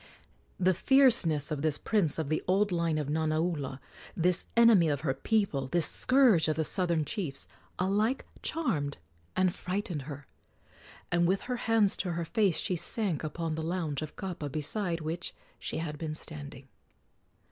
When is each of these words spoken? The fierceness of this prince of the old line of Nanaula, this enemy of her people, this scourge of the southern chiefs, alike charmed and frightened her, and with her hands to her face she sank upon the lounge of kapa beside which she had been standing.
The 0.59 0.73
fierceness 0.73 1.51
of 1.51 1.61
this 1.61 1.77
prince 1.77 2.17
of 2.17 2.29
the 2.29 2.41
old 2.47 2.71
line 2.71 2.97
of 2.97 3.07
Nanaula, 3.07 3.79
this 4.17 4.45
enemy 4.57 4.89
of 4.89 5.01
her 5.01 5.13
people, 5.13 5.67
this 5.67 5.85
scourge 5.85 6.47
of 6.47 6.55
the 6.55 6.63
southern 6.63 7.05
chiefs, 7.05 7.47
alike 7.77 8.25
charmed 8.41 8.97
and 9.35 9.53
frightened 9.53 10.01
her, 10.09 10.25
and 11.11 11.27
with 11.27 11.41
her 11.41 11.57
hands 11.67 11.95
to 11.97 12.13
her 12.13 12.25
face 12.25 12.57
she 12.57 12.75
sank 12.75 13.23
upon 13.23 13.53
the 13.53 13.61
lounge 13.61 14.01
of 14.01 14.15
kapa 14.15 14.49
beside 14.49 15.01
which 15.01 15.35
she 15.59 15.77
had 15.77 15.99
been 15.99 16.15
standing. 16.15 16.67